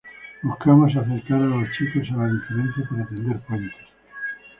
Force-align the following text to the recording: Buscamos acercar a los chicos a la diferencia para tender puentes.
Buscamos 0.41 0.95
acercar 0.95 1.39
a 1.39 1.45
los 1.45 1.69
chicos 1.77 2.09
a 2.11 2.17
la 2.23 2.33
diferencia 2.33 2.89
para 2.89 3.05
tender 3.05 3.39
puentes. 3.41 3.75